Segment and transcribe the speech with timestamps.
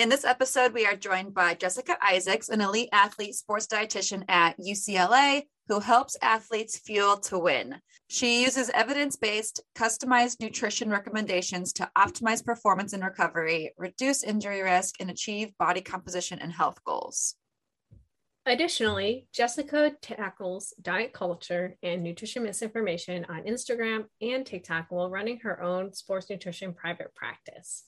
[0.00, 4.58] In this episode, we are joined by Jessica Isaacs, an elite athlete sports dietitian at
[4.58, 7.76] UCLA who helps athletes fuel to win.
[8.08, 14.94] She uses evidence based, customized nutrition recommendations to optimize performance and recovery, reduce injury risk,
[15.00, 17.34] and achieve body composition and health goals.
[18.46, 25.62] Additionally, Jessica tackles diet culture and nutrition misinformation on Instagram and TikTok while running her
[25.62, 27.84] own sports nutrition private practice.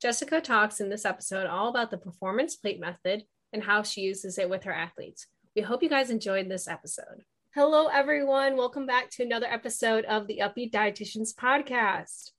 [0.00, 4.38] Jessica talks in this episode all about the performance plate method and how she uses
[4.38, 5.26] it with her athletes.
[5.54, 7.22] We hope you guys enjoyed this episode.
[7.54, 8.56] Hello, everyone.
[8.56, 12.30] Welcome back to another episode of the Up-Beet Dietitians podcast.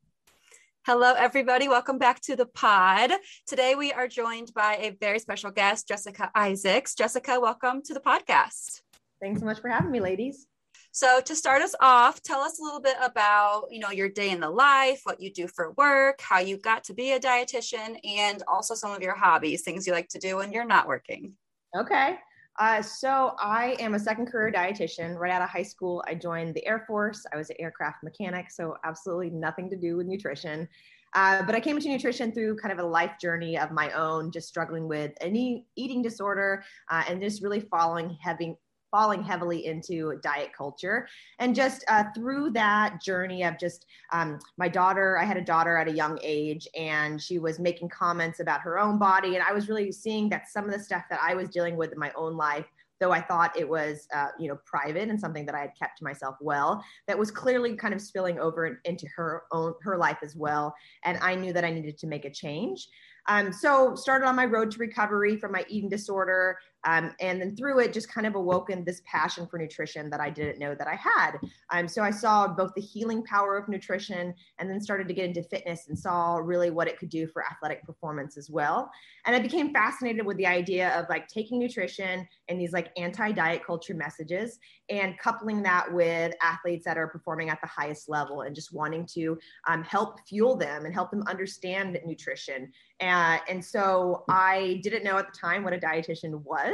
[0.87, 1.67] Hello, everybody.
[1.67, 3.11] Welcome back to the pod.
[3.45, 6.95] Today, we are joined by a very special guest, Jessica Isaacs.
[6.95, 8.81] Jessica, welcome to the podcast.
[9.21, 10.47] Thanks so much for having me, ladies.
[10.93, 14.29] So to start us off, tell us a little bit about, you know, your day
[14.29, 17.97] in the life, what you do for work, how you got to be a dietitian,
[18.03, 21.33] and also some of your hobbies, things you like to do when you're not working.
[21.77, 22.17] Okay.
[22.59, 25.17] Uh, so I am a second career dietitian.
[25.17, 27.25] Right out of high school, I joined the Air Force.
[27.33, 30.67] I was an aircraft mechanic, so absolutely nothing to do with nutrition.
[31.13, 34.31] Uh, but I came into nutrition through kind of a life journey of my own,
[34.31, 38.55] just struggling with an eating disorder uh, and just really following having
[38.91, 41.07] falling heavily into diet culture.
[41.39, 45.77] And just uh, through that journey of just um, my daughter, I had a daughter
[45.77, 49.35] at a young age, and she was making comments about her own body.
[49.35, 51.91] And I was really seeing that some of the stuff that I was dealing with
[51.91, 52.65] in my own life
[53.01, 55.97] though I thought it was, uh, you know, private and something that I had kept
[55.97, 60.19] to myself well, that was clearly kind of spilling over into her own her life
[60.23, 60.73] as well.
[61.03, 62.87] And I knew that I needed to make a change.
[63.27, 67.55] Um, so started on my road to recovery from my eating disorder, um, and then
[67.55, 70.87] through it, just kind of awoken this passion for nutrition that I didn't know that
[70.87, 71.37] I had.
[71.69, 75.25] Um, so I saw both the healing power of nutrition, and then started to get
[75.25, 78.89] into fitness and saw really what it could do for athletic performance as well.
[79.25, 83.63] And I became fascinated with the idea of like taking nutrition and these like anti-diet
[83.65, 84.57] culture messages
[84.89, 89.05] and coupling that with athletes that are performing at the highest level and just wanting
[89.13, 89.37] to
[89.67, 92.71] um, help fuel them and help them understand nutrition
[93.01, 96.70] and, and so I didn't know at the time what a dietitian was,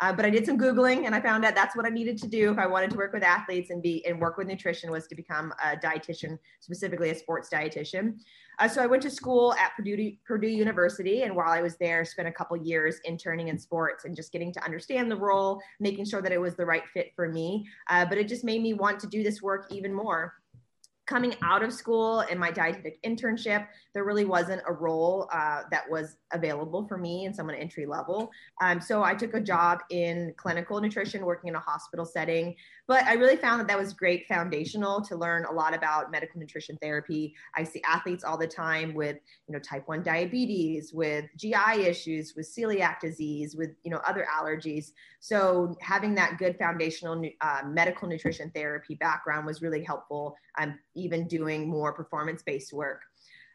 [0.00, 2.28] uh, but I did some Googling and I found out that's what I needed to
[2.28, 5.06] do if I wanted to work with athletes and be and work with nutrition was
[5.08, 8.18] to become a dietitian, specifically a sports dietitian.
[8.58, 12.04] Uh, so I went to school at Purdue, Purdue University, and while I was there,
[12.04, 16.06] spent a couple years interning in sports and just getting to understand the role, making
[16.06, 17.66] sure that it was the right fit for me.
[17.90, 20.34] Uh, but it just made me want to do this work even more
[21.06, 25.88] coming out of school and my dietetic internship, there really wasn't a role uh, that
[25.88, 28.30] was available for me and someone entry level.
[28.60, 32.56] Um, so I took a job in clinical nutrition, working in a hospital setting.
[32.88, 36.38] But I really found that that was great foundational to learn a lot about medical
[36.38, 37.34] nutrition therapy.
[37.56, 39.16] I see athletes all the time with,
[39.48, 44.26] you know, type 1 diabetes, with GI issues, with celiac disease, with, you know, other
[44.32, 44.92] allergies.
[45.20, 50.36] So having that good foundational uh, medical nutrition therapy background was really helpful.
[50.56, 53.02] I'm even doing more performance-based work.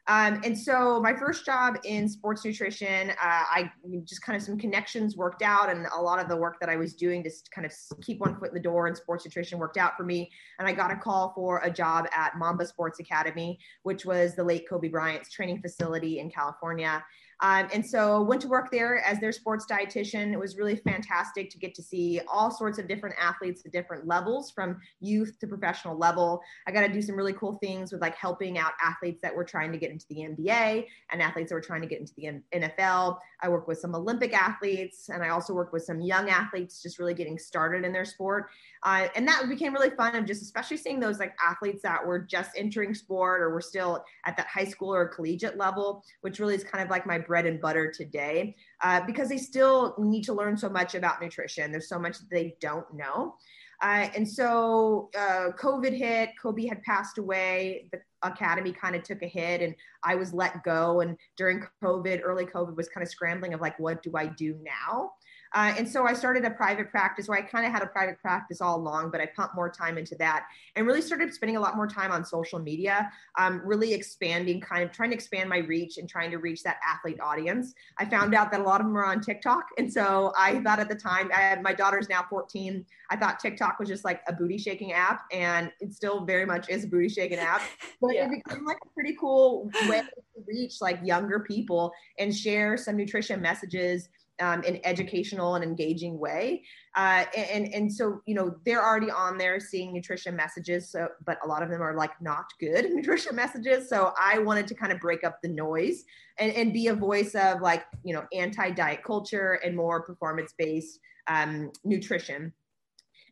[0.08, 3.72] Um, and so my first job in sports nutrition, uh, I
[4.04, 6.76] just kind of some connections worked out, and a lot of the work that I
[6.76, 9.78] was doing to kind of keep one foot in the door in sports nutrition worked
[9.78, 10.32] out for me.
[10.60, 14.44] And I got a call for a job at Mamba Sports Academy, which was the
[14.44, 17.04] late Kobe Bryant's training facility in California.
[17.42, 20.32] Um, and so went to work there as their sports dietitian.
[20.32, 24.06] It was really fantastic to get to see all sorts of different athletes at different
[24.06, 26.42] levels from youth to professional level.
[26.68, 29.44] I got to do some really cool things with like helping out athletes that were
[29.44, 32.42] trying to get into the NBA and athletes that were trying to get into the
[32.54, 33.18] NFL.
[33.42, 37.00] I work with some Olympic athletes and I also work with some young athletes just
[37.00, 38.50] really getting started in their sport.
[38.84, 42.20] Uh, and that became really fun of just especially seeing those like athletes that were
[42.20, 46.56] just entering sport or were still at that high school or collegiate level, which really
[46.56, 50.34] is kind of like my bread and butter today uh, because they still need to
[50.34, 51.72] learn so much about nutrition.
[51.72, 53.36] There's so much they don't know.
[53.82, 59.24] Uh, and so uh, COVID hit, Kobe had passed away, the academy kind of took
[59.24, 59.74] a hit, and
[60.04, 61.00] I was let go.
[61.00, 64.60] And during COVID, early COVID was kind of scrambling of like, what do I do
[64.62, 65.14] now?
[65.54, 68.20] Uh, and so I started a private practice where I kind of had a private
[68.22, 70.46] practice all along, but I pumped more time into that
[70.76, 74.84] and really started spending a lot more time on social media, um, really expanding, kind
[74.84, 77.74] of trying to expand my reach and trying to reach that athlete audience.
[77.98, 79.66] I found out that a lot of them are on TikTok.
[79.78, 82.86] And so I thought at the time, I had, my daughter's now 14.
[83.10, 86.70] I thought TikTok was just like a booty shaking app, and it still very much
[86.70, 87.62] is a booty shaking app.
[88.02, 88.26] But yeah.
[88.26, 92.98] it became like a pretty cool way to reach like younger people and share some
[92.98, 94.10] nutrition messages
[94.42, 96.64] um, in an educational and engaging way.
[96.96, 101.38] Uh, and and so you know they're already on there seeing nutrition messages, so but
[101.44, 103.88] a lot of them are like not good nutrition messages.
[103.88, 106.04] So I wanted to kind of break up the noise
[106.38, 110.54] and, and be a voice of like you know anti diet culture and more performance
[110.58, 112.52] based um, nutrition.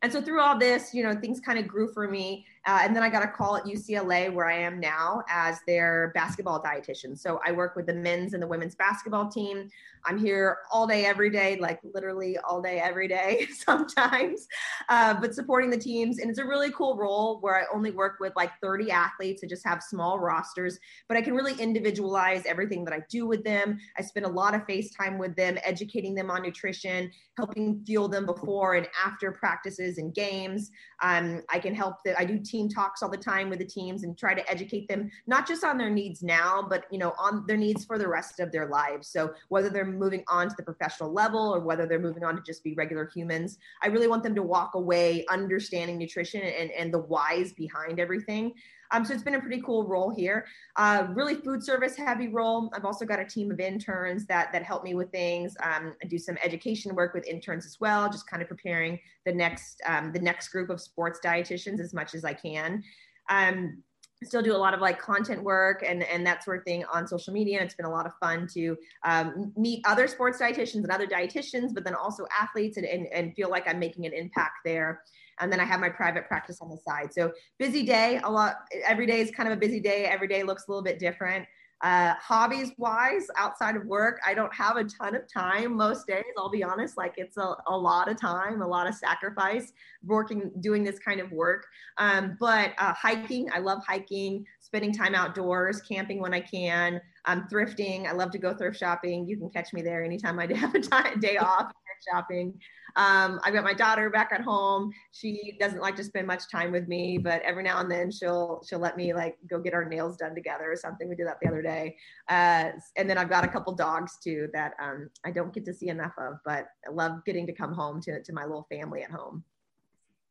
[0.02, 2.46] And so through all this, you know, things kind of grew for me.
[2.66, 6.12] Uh, and then I got a call at UCLA, where I am now, as their
[6.14, 7.18] basketball dietitian.
[7.18, 9.68] So I work with the men's and the women's basketball team.
[10.04, 14.46] I'm here all day, every day, like literally all day, every day sometimes,
[14.88, 16.18] uh, but supporting the teams.
[16.18, 19.50] And it's a really cool role where I only work with like 30 athletes and
[19.50, 20.78] just have small rosters,
[21.08, 23.78] but I can really individualize everything that I do with them.
[23.98, 28.08] I spend a lot of face time with them, educating them on nutrition, helping fuel
[28.08, 30.70] them before and after practices and games.
[31.02, 32.18] Um, I can help that.
[32.18, 35.10] I do team talks all the time with the teams and try to educate them,
[35.26, 38.40] not just on their needs now, but, you know, on their needs for the rest
[38.40, 39.08] of their lives.
[39.08, 42.42] So whether they're moving on to the professional level or whether they're moving on to
[42.42, 43.58] just be regular humans.
[43.82, 48.54] I really want them to walk away understanding nutrition and, and the whys behind everything.
[48.92, 50.46] Um, so it's been a pretty cool role here.
[50.76, 52.70] Uh, really food service heavy role.
[52.74, 55.56] I've also got a team of interns that that help me with things.
[55.62, 59.32] Um, I do some education work with interns as well, just kind of preparing the
[59.32, 62.82] next um, the next group of sports dietitians as much as I can.
[63.28, 63.82] Um,
[64.22, 67.06] still do a lot of like content work and and that sort of thing on
[67.06, 70.82] social media and it's been a lot of fun to um, meet other sports dietitians
[70.82, 74.12] and other dietitians but then also athletes and, and, and feel like i'm making an
[74.12, 75.02] impact there
[75.40, 78.56] and then i have my private practice on the side so busy day a lot
[78.84, 81.46] every day is kind of a busy day every day looks a little bit different
[81.82, 86.24] uh, hobbies wise, outside of work, I don't have a ton of time most days.
[86.36, 89.72] I'll be honest, like it's a, a lot of time, a lot of sacrifice
[90.04, 91.66] working, doing this kind of work.
[91.96, 97.48] Um, but uh, hiking, I love hiking, spending time outdoors, camping when I can, um,
[97.50, 98.06] thrifting.
[98.06, 99.26] I love to go thrift shopping.
[99.26, 101.72] You can catch me there anytime I have a time, day off
[102.08, 102.58] shopping.
[102.96, 104.92] Um, I've got my daughter back at home.
[105.12, 108.62] She doesn't like to spend much time with me, but every now and then she'll
[108.68, 111.08] she'll let me like go get our nails done together or something.
[111.08, 111.96] We did that the other day.
[112.28, 115.74] Uh, and then I've got a couple dogs too that um, I don't get to
[115.74, 119.02] see enough of, but I love getting to come home to to my little family
[119.02, 119.44] at home.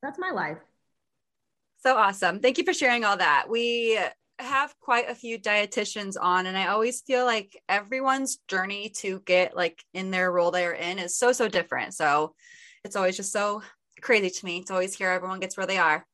[0.01, 0.57] That's my life.
[1.81, 2.39] So awesome.
[2.39, 3.45] Thank you for sharing all that.
[3.49, 3.97] We
[4.39, 9.55] have quite a few dietitians on and i always feel like everyone's journey to get
[9.55, 11.93] like in their role they're in is so so different.
[11.93, 12.35] So
[12.83, 13.61] it's always just so
[14.01, 16.05] crazy to me to always hear everyone gets where they are.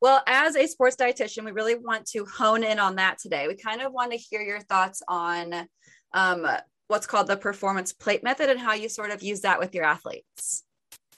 [0.00, 3.48] Well as a sports dietitian we really want to hone in on that today.
[3.48, 5.66] We kind of want to hear your thoughts on
[6.12, 6.46] um,
[6.88, 9.84] what's called the performance plate method and how you sort of use that with your
[9.84, 10.64] athletes.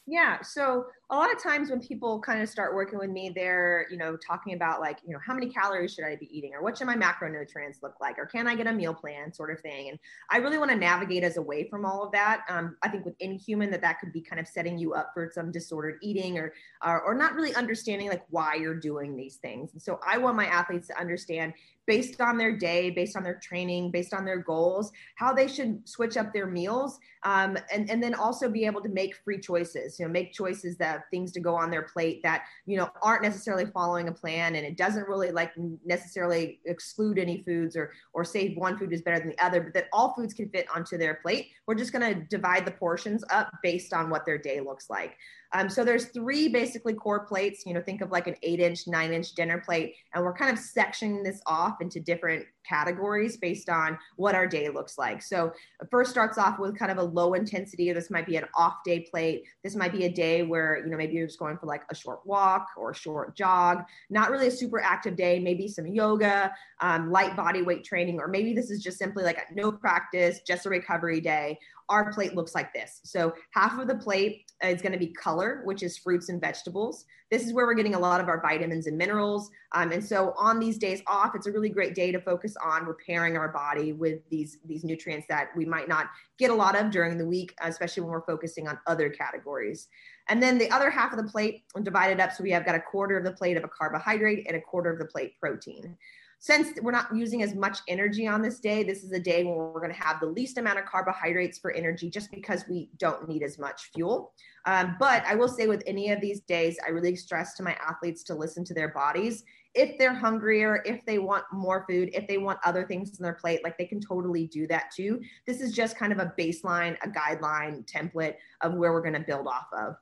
[0.06, 0.42] Yeah.
[0.42, 3.98] So a lot of times when people kind of start working with me, they're, you
[3.98, 6.78] know, talking about like, you know, how many calories should I be eating or what
[6.78, 9.90] should my macronutrients look like or can I get a meal plan sort of thing.
[9.90, 9.98] And
[10.30, 12.44] I really want to navigate us away from all of that.
[12.48, 15.30] Um, I think with Inhuman that that could be kind of setting you up for
[15.34, 19.74] some disordered eating or, or, or not really understanding like why you're doing these things.
[19.74, 21.52] And so I want my athletes to understand
[21.86, 25.86] based on their day, based on their training, based on their goals, how they should
[25.88, 29.98] switch up their meals, um, and and then also be able to make free choices.
[29.98, 33.22] You know, make choices that things to go on their plate that you know aren't
[33.22, 35.52] necessarily following a plan, and it doesn't really like
[35.84, 39.74] necessarily exclude any foods or or say one food is better than the other, but
[39.74, 41.48] that all foods can fit onto their plate.
[41.66, 45.16] We're just going to divide the portions up based on what their day looks like.
[45.54, 47.64] Um, so there's three basically core plates.
[47.64, 50.50] You know, think of like an eight inch, nine inch dinner plate, and we're kind
[50.50, 55.22] of sectioning this off into different categories based on what our day looks like.
[55.22, 55.52] So
[55.90, 57.92] first starts off with kind of a low intensity.
[57.92, 59.44] This might be an off day plate.
[59.62, 61.94] This might be a day where, you know, maybe you're just going for like a
[61.94, 66.52] short walk or a short jog, not really a super active day, maybe some yoga,
[66.80, 70.66] um, light body weight training, or maybe this is just simply like no practice, just
[70.66, 71.58] a recovery day
[71.88, 73.00] our plate looks like this.
[73.04, 77.04] So half of the plate is going to be color, which is fruits and vegetables.
[77.30, 79.50] This is where we're getting a lot of our vitamins and minerals.
[79.72, 82.86] Um, and so on these days off, it's a really great day to focus on
[82.86, 86.06] repairing our body with these, these nutrients that we might not
[86.38, 89.88] get a lot of during the week, especially when we're focusing on other categories.
[90.28, 92.32] And then the other half of the plate divided up.
[92.32, 94.90] So we have got a quarter of the plate of a carbohydrate and a quarter
[94.90, 95.96] of the plate protein.
[96.44, 99.54] Since we're not using as much energy on this day, this is a day when
[99.54, 103.26] we're going to have the least amount of carbohydrates for energy just because we don't
[103.26, 104.34] need as much fuel.
[104.66, 107.74] Um, but I will say, with any of these days, I really stress to my
[107.82, 109.42] athletes to listen to their bodies.
[109.74, 113.32] If they're hungrier, if they want more food, if they want other things in their
[113.32, 115.22] plate, like they can totally do that too.
[115.46, 119.20] This is just kind of a baseline, a guideline template of where we're going to
[119.20, 119.96] build off of.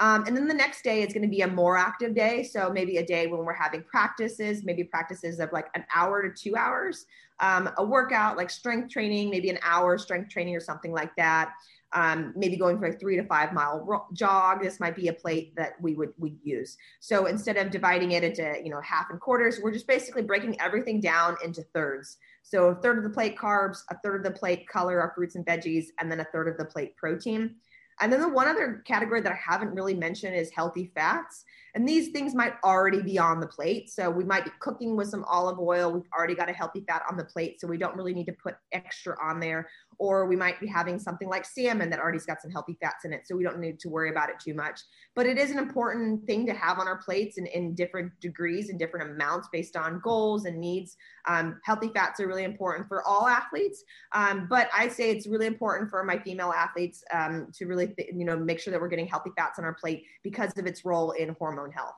[0.00, 2.44] Um, and then the next day is going to be a more active day.
[2.44, 6.30] So maybe a day when we're having practices, maybe practices of like an hour to
[6.34, 7.06] two hours,
[7.40, 11.52] um, a workout like strength training, maybe an hour strength training or something like that.
[11.94, 14.62] Um, maybe going for a three to five mile jog.
[14.62, 16.76] This might be a plate that we would we use.
[17.00, 20.60] So instead of dividing it into you know half and quarters, we're just basically breaking
[20.60, 22.18] everything down into thirds.
[22.42, 25.34] So a third of the plate carbs, a third of the plate color, our fruits
[25.34, 27.54] and veggies, and then a third of the plate protein.
[28.00, 31.44] And then the one other category that I haven't really mentioned is healthy fats.
[31.74, 33.90] And these things might already be on the plate.
[33.90, 35.92] So we might be cooking with some olive oil.
[35.92, 37.60] We've already got a healthy fat on the plate.
[37.60, 39.68] So we don't really need to put extra on there.
[39.98, 43.12] Or we might be having something like salmon that already's got some healthy fats in
[43.12, 43.26] it.
[43.26, 44.80] So we don't need to worry about it too much.
[45.14, 48.70] But it is an important thing to have on our plates in, in different degrees
[48.70, 50.96] and different amounts based on goals and needs.
[51.26, 53.84] Um, healthy fats are really important for all athletes.
[54.12, 58.10] Um, but I say it's really important for my female athletes um, to really, th-
[58.14, 60.84] you know, make sure that we're getting healthy fats on our plate because of its
[60.84, 61.94] role in hormone health.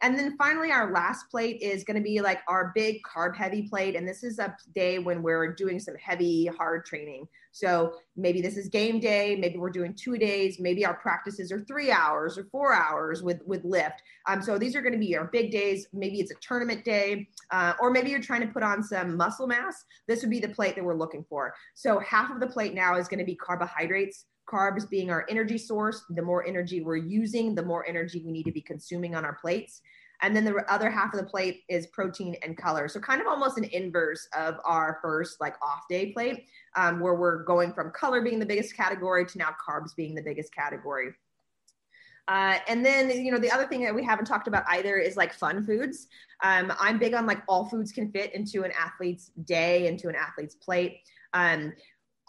[0.00, 3.62] And then finally, our last plate is going to be like our big carb heavy
[3.62, 3.96] plate.
[3.96, 7.26] And this is a day when we're doing some heavy, hard training.
[7.50, 9.34] So maybe this is game day.
[9.34, 10.60] Maybe we're doing two days.
[10.60, 14.00] Maybe our practices are three hours or four hours with, with lift.
[14.26, 15.88] Um, so these are going to be our big days.
[15.92, 19.48] Maybe it's a tournament day, uh, or maybe you're trying to put on some muscle
[19.48, 19.84] mass.
[20.06, 21.54] This would be the plate that we're looking for.
[21.74, 25.58] So half of the plate now is going to be carbohydrates carbs being our energy
[25.58, 26.04] source.
[26.10, 29.34] The more energy we're using, the more energy we need to be consuming on our
[29.34, 29.82] plates.
[30.20, 32.88] And then the other half of the plate is protein and color.
[32.88, 37.14] So kind of almost an inverse of our first like off day plate, um, where
[37.14, 41.10] we're going from color being the biggest category to now carbs being the biggest category.
[42.26, 45.16] Uh, and then, you know, the other thing that we haven't talked about either is
[45.16, 46.08] like fun foods.
[46.42, 50.14] Um, I'm big on like all foods can fit into an athlete's day, into an
[50.14, 50.98] athlete's plate.
[51.32, 51.72] Um,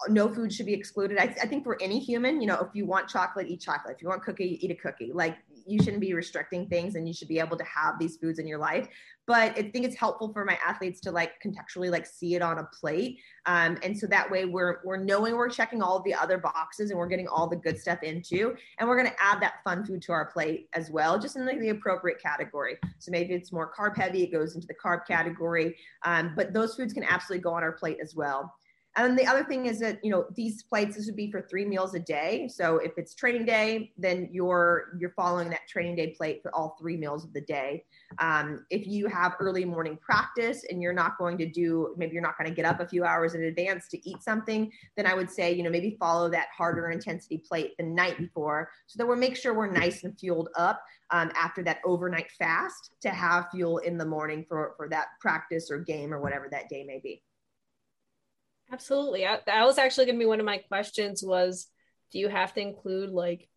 [0.08, 1.18] no food should be excluded.
[1.18, 3.96] I, I, think for any human, you know, if you want chocolate, eat chocolate.
[3.96, 5.10] If you want cookie, eat a cookie.
[5.12, 8.38] Like you shouldn't be restricting things and you should be able to have these foods
[8.38, 8.88] in your life.
[9.26, 12.58] But I think it's helpful for my athletes to like contextually like see it on
[12.58, 13.18] a plate.
[13.46, 16.98] Um, and so that way we're we're knowing we're checking all the other boxes and
[16.98, 18.56] we're getting all the good stuff into.
[18.78, 21.60] And we're gonna add that fun food to our plate as well, just in like
[21.60, 22.76] the appropriate category.
[22.98, 25.76] So maybe it's more carb heavy, it goes into the carb category.
[26.04, 28.52] Um, but those foods can absolutely go on our plate as well.
[28.96, 31.64] And the other thing is that you know these plates this would be for three
[31.64, 32.48] meals a day.
[32.48, 36.76] So if it's training day, then you're you're following that training day plate for all
[36.80, 37.84] three meals of the day.
[38.18, 42.22] Um, if you have early morning practice and you're not going to do maybe you're
[42.22, 45.14] not going to get up a few hours in advance to eat something, then I
[45.14, 49.06] would say you know maybe follow that harder intensity plate the night before, so that
[49.06, 50.82] we'll make sure we're nice and fueled up
[51.12, 55.70] um, after that overnight fast to have fuel in the morning for for that practice
[55.70, 57.22] or game or whatever that day may be.
[58.72, 59.26] Absolutely.
[59.26, 61.66] I, that was actually going to be one of my questions was
[62.12, 63.48] do you have to include like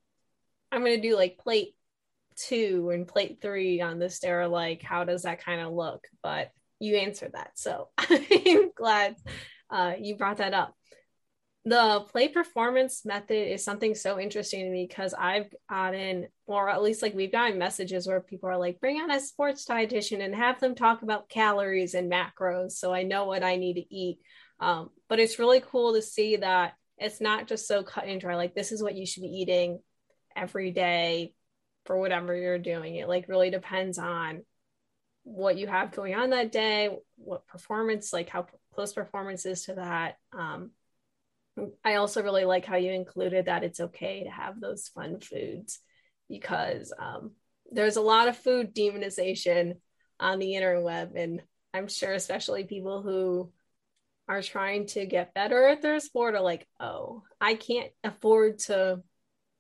[0.72, 1.76] I'm going to do like plate
[2.38, 6.08] 2 and plate 3 on this there like how does that kind of look?
[6.24, 7.52] But you answered that.
[7.56, 9.16] So I'm glad
[9.70, 10.76] uh, you brought that up.
[11.66, 16.84] The play performance method is something so interesting to me because I've gotten, or at
[16.84, 20.36] least like we've gotten messages where people are like, bring on a sports dietitian and
[20.36, 24.20] have them talk about calories and macros so I know what I need to eat
[24.64, 28.36] um, but it's really cool to see that it's not just so cut and dry.
[28.36, 29.80] Like this is what you should be eating
[30.38, 31.34] every day
[31.86, 32.96] for whatever you're doing.
[32.96, 34.46] It like really depends on
[35.24, 39.76] what you have going on that day, what performance, like how close performance is to
[39.76, 40.16] that.
[40.32, 40.72] Um,
[41.84, 45.80] I also really like how you included that it's okay to have those fun foods
[46.30, 47.32] because um,
[47.70, 49.74] there's a lot of food demonization
[50.22, 51.18] on the interweb.
[51.18, 51.42] And
[51.74, 53.52] I'm sure, especially people who
[54.28, 59.02] are trying to get better at their sport are like, oh, I can't afford to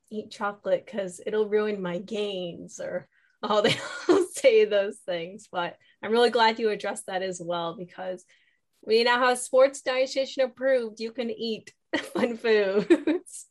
[0.10, 3.08] eat chocolate because it'll ruin my gains or
[3.42, 5.48] oh they'll say those things.
[5.52, 8.24] But I'm really glad you addressed that as well because
[8.86, 11.00] we now have sports dietitian approved.
[11.00, 13.48] You can eat fun foods.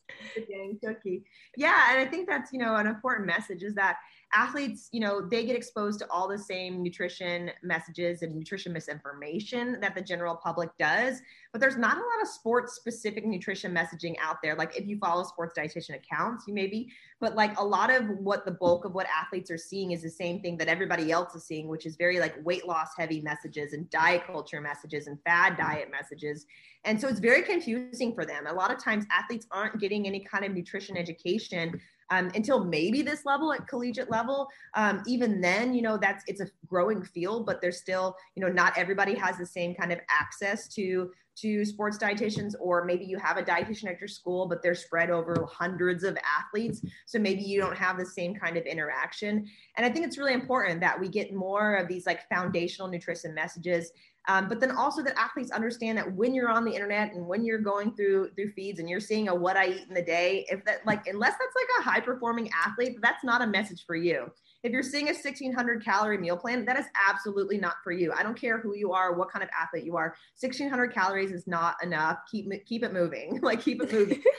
[1.57, 3.97] Yeah, and I think that's you know an important message is that
[4.35, 9.81] athletes, you know, they get exposed to all the same nutrition messages and nutrition misinformation
[9.81, 11.21] that the general public does.
[11.53, 14.55] But there's not a lot of sports specific nutrition messaging out there.
[14.55, 16.89] Like if you follow sports dietitian accounts, you maybe,
[17.21, 20.09] but like a lot of what the bulk of what athletes are seeing is the
[20.09, 23.75] same thing that everybody else is seeing, which is very like weight loss heavy messages
[23.75, 26.47] and diet culture messages and fad diet messages.
[26.85, 28.47] And so it's very confusing for them.
[28.47, 31.79] A lot of times athletes aren't getting any kind of nutrition education
[32.11, 34.49] um, until maybe this level at collegiate level.
[34.75, 38.53] Um, even then, you know, that's it's a growing field, but there's still, you know,
[38.53, 43.19] not everybody has the same kind of access to to sports dietitians, or maybe you
[43.19, 46.85] have a dietitian at your school, but they're spread over hundreds of athletes.
[47.07, 49.49] So maybe you don't have the same kind of interaction.
[49.77, 53.35] And I think it's really important that we get more of these like foundational nutrition
[53.35, 53.93] messages
[54.29, 57.45] um, but then also that athletes understand that when you're on the internet and when
[57.45, 60.47] you're going through through feeds and you're seeing a what I eat in the day,
[60.49, 63.97] if that like unless that's like a high performing athlete, that's not a message for
[63.97, 64.31] you.
[64.63, 68.13] If you're seeing a 1600 calorie meal plan, that is absolutely not for you.
[68.13, 70.15] I don't care who you are, what kind of athlete you are.
[70.39, 72.19] 1600 calories is not enough.
[72.31, 73.41] Keep keep it moving.
[73.43, 74.23] like keep it moving.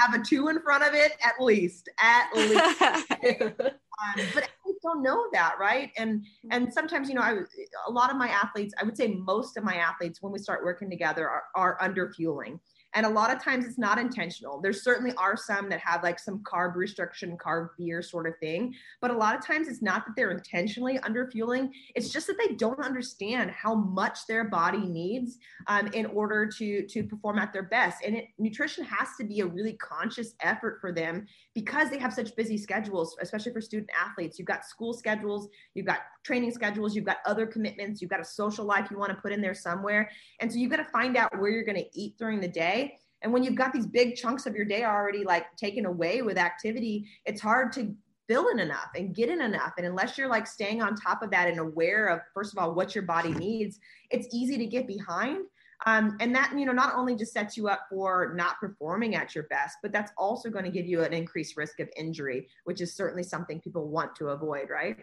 [0.00, 1.88] have a two in front of it at least.
[2.00, 2.82] At least.
[2.82, 7.38] um, but athletes don't know that right and and sometimes you know I,
[7.86, 10.64] a lot of my athletes i would say most of my athletes when we start
[10.64, 12.60] working together are, are under fueling
[12.94, 14.60] and a lot of times it's not intentional.
[14.60, 18.74] There certainly are some that have like some carb restriction, carb beer sort of thing.
[19.00, 21.72] But a lot of times it's not that they're intentionally under fueling.
[21.96, 26.86] It's just that they don't understand how much their body needs um, in order to,
[26.86, 28.04] to perform at their best.
[28.04, 32.12] And it, nutrition has to be a really conscious effort for them because they have
[32.12, 34.38] such busy schedules, especially for student athletes.
[34.38, 38.24] You've got school schedules, you've got training schedules, you've got other commitments, you've got a
[38.24, 40.10] social life you want to put in there somewhere.
[40.40, 42.83] And so you've got to find out where you're going to eat during the day.
[43.24, 46.36] And when you've got these big chunks of your day already like taken away with
[46.36, 47.92] activity, it's hard to
[48.28, 49.72] fill in enough and get in enough.
[49.78, 52.74] And unless you're like staying on top of that and aware of, first of all,
[52.74, 55.46] what your body needs, it's easy to get behind.
[55.86, 59.34] Um, and that, you know, not only just sets you up for not performing at
[59.34, 62.80] your best, but that's also going to give you an increased risk of injury, which
[62.80, 64.98] is certainly something people want to avoid, right?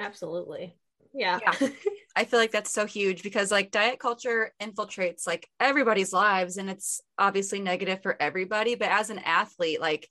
[0.00, 0.74] Absolutely.
[1.12, 1.38] Yeah.
[1.42, 1.68] yeah.
[2.16, 6.68] I feel like that's so huge because like diet culture infiltrates like everybody's lives and
[6.68, 8.74] it's obviously negative for everybody.
[8.74, 10.08] But as an athlete, like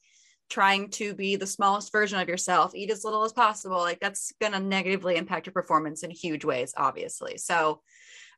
[0.50, 4.34] trying to be the smallest version of yourself, eat as little as possible, like that's
[4.42, 7.38] going to negatively impact your performance in huge ways, obviously.
[7.38, 7.82] So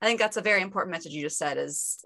[0.01, 2.03] I think that's a very important message you just said is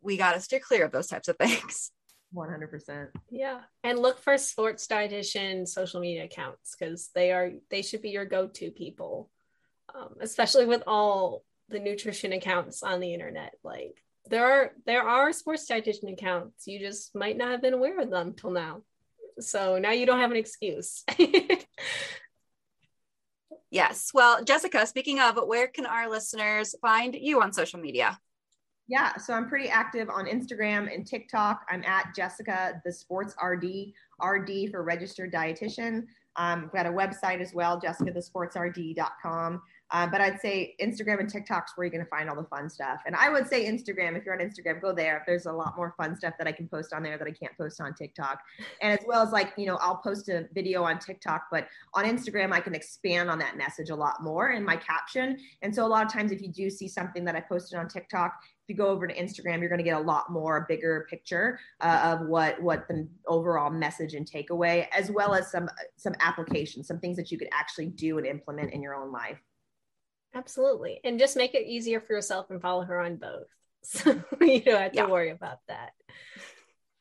[0.00, 1.90] we got to steer clear of those types of things.
[2.34, 3.08] 100%.
[3.30, 3.60] Yeah.
[3.84, 8.24] And look for sports dietitian social media accounts because they are, they should be your
[8.24, 9.30] go to people,
[9.94, 13.54] um, especially with all the nutrition accounts on the internet.
[13.62, 13.96] Like
[14.28, 16.66] there are, there are sports dietitian accounts.
[16.66, 18.82] You just might not have been aware of them till now.
[19.40, 21.04] So now you don't have an excuse.
[23.72, 24.10] Yes.
[24.12, 28.18] Well, Jessica, speaking of, where can our listeners find you on social media?
[28.86, 31.62] Yeah, so I'm pretty active on Instagram and TikTok.
[31.70, 36.04] I'm at Jessica the Sports RD, RD for registered dietitian.
[36.36, 39.62] Um, we've got a website as well, jessicathesportsrd.com.
[39.92, 42.70] Uh, but I'd say Instagram and TikTok's where you're going to find all the fun
[42.70, 43.00] stuff.
[43.06, 45.22] And I would say Instagram, if you're on Instagram, go there.
[45.26, 47.56] There's a lot more fun stuff that I can post on there that I can't
[47.58, 48.40] post on TikTok.
[48.80, 52.04] And as well as like, you know, I'll post a video on TikTok, but on
[52.04, 55.38] Instagram, I can expand on that message a lot more in my caption.
[55.60, 57.86] And so a lot of times, if you do see something that I posted on
[57.86, 61.06] TikTok, if you go over to Instagram, you're going to get a lot more bigger
[61.10, 66.14] picture uh, of what what the overall message and takeaway, as well as some some
[66.20, 69.38] applications, some things that you could actually do and implement in your own life.
[70.34, 71.00] Absolutely.
[71.04, 73.46] And just make it easier for yourself and follow her on both.
[73.84, 75.06] So you don't have to yeah.
[75.08, 75.90] worry about that.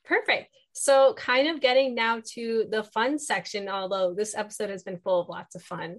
[0.04, 0.50] Perfect.
[0.74, 5.22] So, kind of getting now to the fun section, although this episode has been full
[5.22, 5.98] of lots of fun.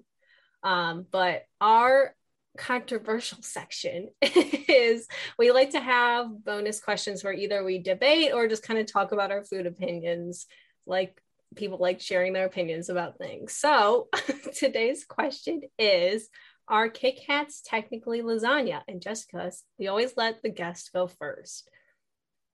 [0.63, 2.15] Um, but our
[2.57, 5.07] controversial section is
[5.39, 9.13] we like to have bonus questions where either we debate or just kind of talk
[9.13, 10.47] about our food opinions,
[10.87, 11.21] like
[11.55, 13.53] people like sharing their opinions about things.
[13.53, 14.09] So,
[14.57, 16.29] today's question is
[16.69, 18.83] are Kit Kats technically lasagna?
[18.89, 21.69] And Jessica, we always let the guest go first.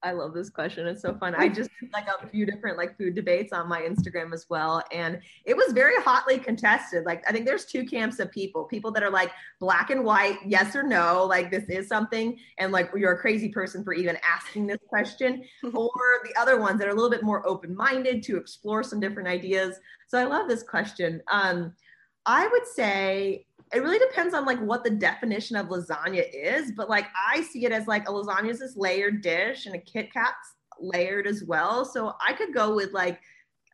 [0.03, 0.87] I love this question.
[0.87, 1.35] It's so fun.
[1.35, 4.83] I just did like a few different like food debates on my Instagram as well.
[4.93, 7.05] And it was very hotly contested.
[7.05, 8.65] Like I think there's two camps of people.
[8.65, 12.71] People that are like black and white, yes or no, like this is something, and
[12.71, 15.43] like you're a crazy person for even asking this question.
[15.65, 15.91] or
[16.25, 19.81] the other ones that are a little bit more open-minded to explore some different ideas.
[20.07, 21.21] So I love this question.
[21.31, 21.75] Um,
[22.25, 26.89] I would say it really depends on like what the definition of lasagna is but
[26.89, 30.13] like i see it as like a lasagna is this layered dish and a kit
[30.13, 33.21] kat's layered as well so i could go with like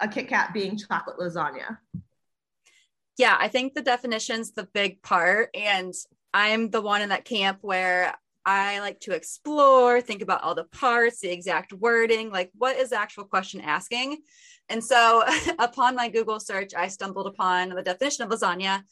[0.01, 1.79] a kit kat being chocolate lasagna
[3.17, 5.51] Yeah, I think the definition's the big part.
[5.55, 5.95] And
[6.33, 10.65] I'm the one in that camp where I like to explore, think about all the
[10.65, 14.19] parts, the exact wording, like what is the actual question asking?
[14.69, 15.23] And so
[15.59, 18.83] upon my Google search, I stumbled upon the definition of lasagna,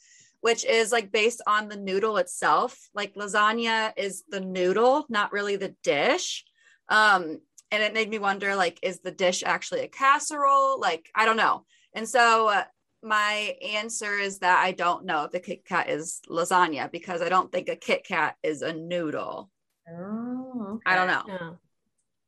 [0.43, 2.89] which is like based on the noodle itself.
[2.93, 6.43] Like lasagna is the noodle, not really the dish.
[6.89, 7.39] Um,
[7.71, 10.81] and it made me wonder like, is the dish actually a casserole?
[10.81, 11.63] Like, I don't know.
[11.93, 12.65] And so uh,
[13.01, 17.29] my answer is that I don't know if the Kit Kat is lasagna because I
[17.29, 19.49] don't think a Kit Kat is a noodle.
[19.89, 20.81] Oh, okay.
[20.85, 21.23] I don't know.
[21.25, 21.57] No.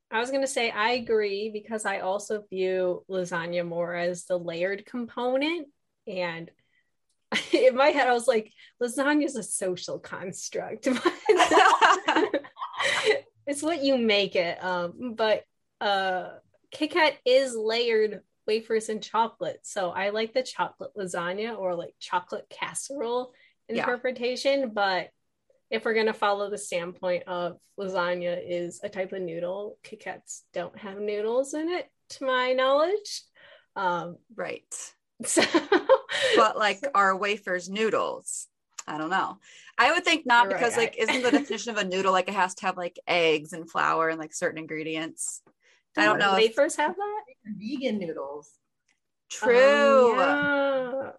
[0.09, 4.85] I was gonna say I agree because I also view lasagna more as the layered
[4.85, 5.67] component,
[6.07, 6.49] and
[7.53, 10.87] in my head I was like, lasagna is a social construct.
[13.47, 14.63] it's what you make it.
[14.63, 15.43] Um, but
[15.81, 16.29] uh,
[16.71, 21.93] Kit Kat is layered wafers and chocolate, so I like the chocolate lasagna or like
[21.99, 23.33] chocolate casserole
[23.69, 23.81] Yeah.
[23.81, 25.09] interpretation, but
[25.71, 29.99] if we're going to follow the standpoint of lasagna is a type of noodle, Kit
[30.01, 33.23] Kats don't have noodles in it, to my knowledge.
[33.75, 34.63] Um, Right.
[35.25, 35.41] so,
[36.35, 38.47] But like are wafers noodles?
[38.87, 39.37] I don't know.
[39.77, 42.11] I would think not You're right, because like I- isn't the definition of a noodle
[42.11, 45.41] like it has to have like eggs and flour and like certain ingredients?
[45.97, 47.23] I don't know if- Wafers have that.
[47.45, 48.49] vegan noodles.
[49.29, 49.55] True.
[49.57, 51.13] Oh,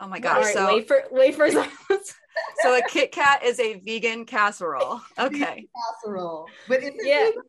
[0.00, 0.46] Oh, my gosh.
[0.46, 1.52] right, so wafer, wafers.
[2.62, 5.00] so a Kit Kat is a vegan casserole.
[5.18, 5.68] Okay.
[6.02, 6.46] Casserole.
[6.66, 7.26] But is it Yeah.
[7.26, 7.42] vegan?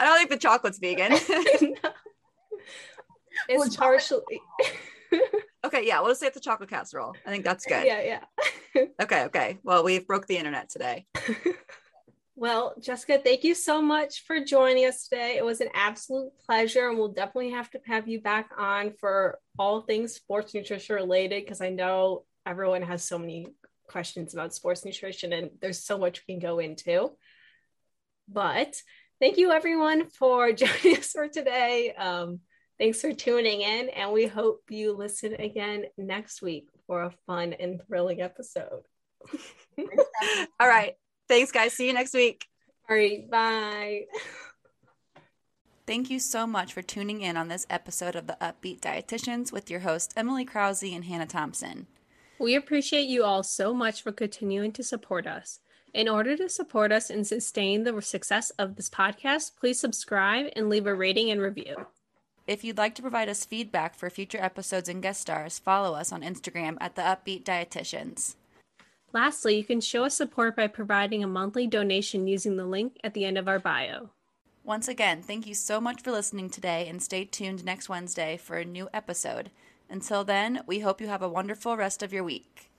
[0.00, 1.12] I don't think the chocolate's vegan.
[3.50, 4.40] Well, it's chocolate- partially.
[5.66, 7.14] okay, yeah, we'll just say it's a chocolate casserole.
[7.26, 7.84] I think that's good.
[7.86, 8.20] Yeah, yeah.
[9.00, 9.58] Okay, okay.
[9.62, 11.06] Well, we've broke the internet today.
[12.38, 15.38] Well, Jessica, thank you so much for joining us today.
[15.38, 19.38] It was an absolute pleasure, and we'll definitely have to have you back on for
[19.58, 23.46] all things sports nutrition related because I know everyone has so many
[23.88, 27.12] questions about sports nutrition, and there's so much we can go into.
[28.28, 28.82] But
[29.18, 31.94] thank you, everyone, for joining us for today.
[31.94, 32.40] Um,
[32.78, 37.54] thanks for tuning in, and we hope you listen again next week for a fun
[37.54, 38.82] and thrilling episode.
[40.60, 40.94] All right.
[41.28, 41.72] Thanks, guys.
[41.72, 42.46] See you next week.
[42.88, 44.02] All right, bye.
[45.86, 49.70] Thank you so much for tuning in on this episode of the Up-Beet Dietitians with
[49.70, 51.86] your hosts, Emily Krause and Hannah Thompson.
[52.38, 55.60] We appreciate you all so much for continuing to support us.
[55.94, 60.68] In order to support us and sustain the success of this podcast, please subscribe and
[60.68, 61.86] leave a rating and review.
[62.46, 66.12] If you'd like to provide us feedback for future episodes and guest stars, follow us
[66.12, 68.36] on Instagram at the Up-Beet Dietitians.
[69.12, 73.14] Lastly, you can show us support by providing a monthly donation using the link at
[73.14, 74.10] the end of our bio.
[74.62, 78.58] Once again, thank you so much for listening today and stay tuned next Wednesday for
[78.58, 79.50] a new episode.
[79.90, 82.70] Until then, we hope you have a wonderful rest of your week.